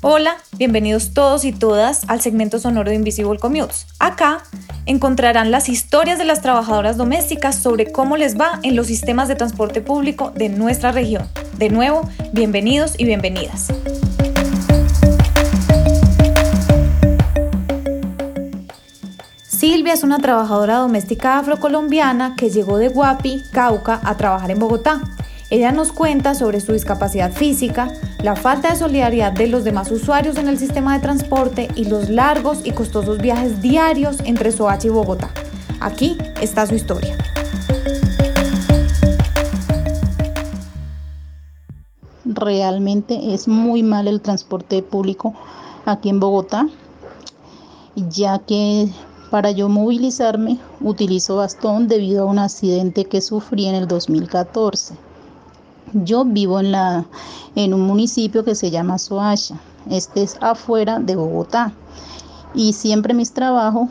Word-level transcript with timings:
Hola, 0.00 0.36
bienvenidos 0.56 1.12
todos 1.12 1.44
y 1.44 1.50
todas 1.50 2.04
al 2.06 2.20
segmento 2.20 2.60
sonoro 2.60 2.88
de 2.88 2.94
Invisible 2.94 3.36
Commutes. 3.36 3.88
Acá 3.98 4.44
encontrarán 4.86 5.50
las 5.50 5.68
historias 5.68 6.18
de 6.18 6.24
las 6.24 6.40
trabajadoras 6.40 6.96
domésticas 6.96 7.56
sobre 7.56 7.90
cómo 7.90 8.16
les 8.16 8.38
va 8.38 8.60
en 8.62 8.76
los 8.76 8.86
sistemas 8.86 9.26
de 9.26 9.34
transporte 9.34 9.80
público 9.80 10.30
de 10.30 10.50
nuestra 10.50 10.92
región. 10.92 11.26
De 11.56 11.68
nuevo, 11.68 12.08
bienvenidos 12.32 12.94
y 12.96 13.06
bienvenidas. 13.06 13.72
Silvia 19.42 19.94
es 19.94 20.04
una 20.04 20.20
trabajadora 20.20 20.76
doméstica 20.76 21.40
afrocolombiana 21.40 22.36
que 22.36 22.50
llegó 22.50 22.78
de 22.78 22.86
Guapi, 22.86 23.42
Cauca, 23.52 24.00
a 24.04 24.16
trabajar 24.16 24.52
en 24.52 24.60
Bogotá. 24.60 25.00
Ella 25.50 25.72
nos 25.72 25.90
cuenta 25.90 26.36
sobre 26.36 26.60
su 26.60 26.72
discapacidad 26.72 27.32
física, 27.32 27.90
la 28.22 28.34
falta 28.34 28.70
de 28.70 28.76
solidaridad 28.76 29.32
de 29.32 29.46
los 29.46 29.62
demás 29.62 29.90
usuarios 29.92 30.36
en 30.38 30.48
el 30.48 30.58
sistema 30.58 30.94
de 30.94 31.02
transporte 31.02 31.68
y 31.76 31.84
los 31.84 32.08
largos 32.08 32.60
y 32.64 32.72
costosos 32.72 33.18
viajes 33.18 33.62
diarios 33.62 34.18
entre 34.24 34.50
Soacha 34.50 34.88
y 34.88 34.90
Bogotá. 34.90 35.30
Aquí 35.80 36.18
está 36.40 36.66
su 36.66 36.74
historia. 36.74 37.16
Realmente 42.24 43.34
es 43.34 43.46
muy 43.46 43.82
mal 43.82 44.08
el 44.08 44.20
transporte 44.20 44.82
público 44.82 45.34
aquí 45.86 46.08
en 46.08 46.18
Bogotá, 46.18 46.68
ya 47.94 48.40
que 48.40 48.88
para 49.30 49.52
yo 49.52 49.68
movilizarme 49.68 50.58
utilizo 50.80 51.36
bastón 51.36 51.86
debido 51.86 52.24
a 52.24 52.26
un 52.26 52.38
accidente 52.38 53.04
que 53.04 53.20
sufrí 53.20 53.66
en 53.66 53.76
el 53.76 53.86
2014 53.86 55.07
yo 55.92 56.24
vivo 56.24 56.60
en, 56.60 56.72
la, 56.72 57.04
en 57.54 57.74
un 57.74 57.82
municipio 57.82 58.44
que 58.44 58.54
se 58.54 58.70
llama 58.70 58.98
Soacha. 58.98 59.56
Este 59.90 60.22
es 60.22 60.36
afuera 60.40 60.98
de 60.98 61.16
Bogotá. 61.16 61.72
Y 62.54 62.72
siempre 62.72 63.14
mis 63.14 63.32
trabajos 63.32 63.88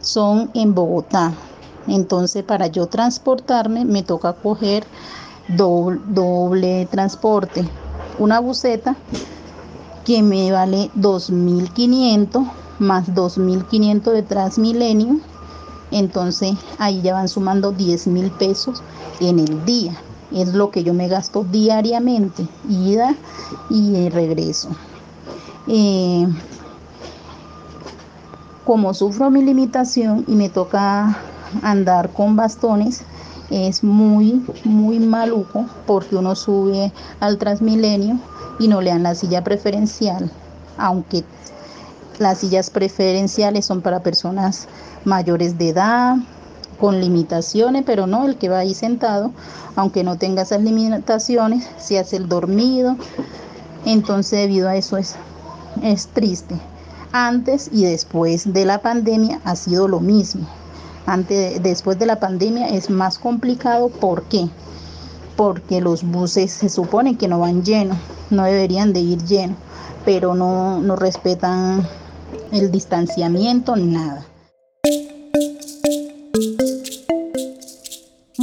son 0.00 0.50
en 0.54 0.74
Bogotá. 0.74 1.32
Entonces, 1.86 2.44
para 2.44 2.66
yo 2.66 2.86
transportarme, 2.86 3.84
me 3.84 4.02
toca 4.02 4.32
coger 4.32 4.84
doble, 5.48 6.86
transporte. 6.90 7.66
Una 8.18 8.40
buceta 8.40 8.96
que 10.04 10.22
me 10.22 10.52
vale 10.52 10.90
2.500 10.96 12.50
más 12.78 13.08
2.500 13.08 14.12
de 14.12 14.22
Transmilenio. 14.22 15.20
Entonces, 15.90 16.54
ahí 16.78 17.00
ya 17.02 17.14
van 17.14 17.28
sumando 17.28 17.72
10 17.72 18.06
mil 18.08 18.30
pesos 18.30 18.82
en 19.20 19.38
el 19.38 19.64
día 19.64 19.98
es 20.32 20.54
lo 20.54 20.70
que 20.70 20.84
yo 20.84 20.94
me 20.94 21.08
gasto 21.08 21.44
diariamente, 21.44 22.46
ida 22.68 23.14
y 23.70 24.08
regreso. 24.10 24.68
Eh, 25.66 26.26
como 28.64 28.92
sufro 28.92 29.30
mi 29.30 29.42
limitación 29.42 30.24
y 30.28 30.34
me 30.34 30.48
toca 30.48 31.16
andar 31.62 32.10
con 32.12 32.36
bastones, 32.36 33.02
es 33.50 33.82
muy, 33.82 34.44
muy 34.64 35.00
maluco 35.00 35.64
porque 35.86 36.16
uno 36.16 36.34
sube 36.34 36.92
al 37.20 37.38
Transmilenio 37.38 38.18
y 38.58 38.68
no 38.68 38.80
le 38.82 38.90
dan 38.90 39.04
la 39.04 39.14
silla 39.14 39.42
preferencial, 39.42 40.30
aunque 40.76 41.24
las 42.18 42.38
sillas 42.38 42.68
preferenciales 42.68 43.64
son 43.64 43.80
para 43.80 44.02
personas 44.02 44.66
mayores 45.04 45.56
de 45.56 45.70
edad, 45.70 46.16
con 46.78 47.00
limitaciones, 47.00 47.82
pero 47.84 48.06
no, 48.06 48.26
el 48.26 48.36
que 48.36 48.48
va 48.48 48.58
ahí 48.58 48.74
sentado, 48.74 49.32
aunque 49.76 50.04
no 50.04 50.16
tenga 50.16 50.42
esas 50.42 50.62
limitaciones, 50.62 51.68
se 51.78 51.98
hace 51.98 52.16
el 52.16 52.28
dormido. 52.28 52.96
Entonces, 53.84 54.40
debido 54.40 54.68
a 54.68 54.76
eso 54.76 54.96
es, 54.96 55.16
es 55.82 56.08
triste. 56.08 56.56
Antes 57.12 57.70
y 57.72 57.84
después 57.84 58.52
de 58.52 58.64
la 58.64 58.80
pandemia 58.80 59.40
ha 59.44 59.56
sido 59.56 59.88
lo 59.88 60.00
mismo. 60.00 60.46
Antes, 61.06 61.62
después 61.62 61.98
de 61.98 62.06
la 62.06 62.20
pandemia 62.20 62.68
es 62.68 62.90
más 62.90 63.18
complicado. 63.18 63.88
¿Por 63.88 64.24
qué? 64.24 64.48
Porque 65.36 65.80
los 65.80 66.04
buses 66.04 66.52
se 66.52 66.68
supone 66.68 67.16
que 67.16 67.28
no 67.28 67.38
van 67.38 67.64
llenos, 67.64 67.96
no 68.30 68.44
deberían 68.44 68.92
de 68.92 69.00
ir 69.00 69.24
llenos, 69.24 69.56
pero 70.04 70.34
no, 70.34 70.80
no 70.80 70.96
respetan 70.96 71.86
el 72.52 72.70
distanciamiento, 72.70 73.74
nada. 73.76 74.26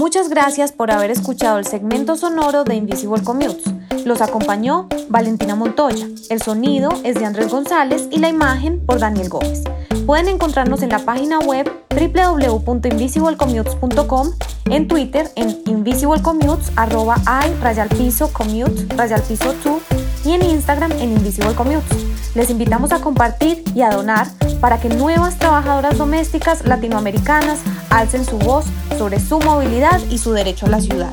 Muchas 0.05 0.29
gracias 0.29 0.71
por 0.71 0.91
haber 0.91 1.09
escuchado 1.09 1.57
el 1.57 1.65
segmento 1.65 2.15
sonoro 2.15 2.63
de 2.63 2.75
Invisible 2.75 3.23
Commutes. 3.23 3.73
Los 4.05 4.21
acompañó 4.21 4.87
Valentina 5.09 5.55
Montoya. 5.55 6.05
El 6.29 6.43
sonido 6.43 6.91
es 7.03 7.15
de 7.15 7.25
Andrés 7.25 7.49
González 7.49 8.07
y 8.11 8.19
la 8.19 8.29
imagen 8.29 8.85
por 8.85 8.99
Daniel 8.99 9.29
Gómez. 9.29 9.63
Pueden 10.05 10.27
encontrarnos 10.27 10.83
en 10.83 10.89
la 10.89 10.99
página 10.99 11.39
web 11.39 11.71
www.invisiblecommutes.com, 11.89 14.29
en 14.65 14.87
Twitter 14.87 15.31
en 15.35 15.59
invisiblecommutes, 15.65 16.71
arroba 16.75 17.15
i, 17.25 17.51
rayal 17.63 17.89
piso, 17.89 18.31
commute, 18.31 18.85
rayal 18.95 19.23
piso 19.23 19.55
2 19.63 19.81
y 20.23 20.33
en 20.33 20.43
Instagram 20.43 20.91
en 20.91 21.13
Invisible 21.13 21.55
Commutes. 21.55 22.05
Les 22.35 22.51
invitamos 22.51 22.91
a 22.91 23.01
compartir 23.01 23.63
y 23.73 23.81
a 23.81 23.89
donar 23.89 24.27
para 24.55 24.79
que 24.79 24.89
nuevas 24.89 25.37
trabajadoras 25.37 25.97
domésticas 25.97 26.65
latinoamericanas 26.65 27.59
alcen 27.89 28.25
su 28.25 28.37
voz 28.37 28.65
sobre 28.97 29.19
su 29.19 29.39
movilidad 29.39 29.99
y 30.09 30.17
su 30.17 30.33
derecho 30.33 30.65
a 30.65 30.69
la 30.69 30.81
ciudad. 30.81 31.11